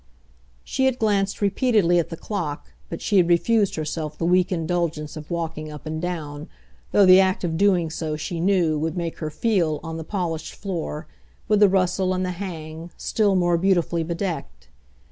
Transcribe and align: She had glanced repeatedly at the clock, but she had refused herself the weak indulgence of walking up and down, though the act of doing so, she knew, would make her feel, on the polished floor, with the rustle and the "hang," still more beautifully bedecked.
She 0.63 0.85
had 0.85 0.97
glanced 0.97 1.41
repeatedly 1.43 1.99
at 1.99 2.09
the 2.09 2.17
clock, 2.17 2.71
but 2.89 3.03
she 3.03 3.17
had 3.17 3.27
refused 3.29 3.75
herself 3.75 4.17
the 4.17 4.25
weak 4.25 4.51
indulgence 4.51 5.15
of 5.15 5.29
walking 5.29 5.71
up 5.71 5.85
and 5.85 6.01
down, 6.01 6.49
though 6.91 7.05
the 7.05 7.19
act 7.19 7.43
of 7.43 7.55
doing 7.55 7.91
so, 7.91 8.15
she 8.15 8.39
knew, 8.39 8.79
would 8.79 8.97
make 8.97 9.19
her 9.19 9.29
feel, 9.29 9.79
on 9.83 9.97
the 9.97 10.03
polished 10.03 10.55
floor, 10.55 11.05
with 11.47 11.59
the 11.59 11.69
rustle 11.69 12.15
and 12.15 12.25
the 12.25 12.31
"hang," 12.31 12.89
still 12.97 13.35
more 13.35 13.59
beautifully 13.59 14.01
bedecked. 14.03 14.69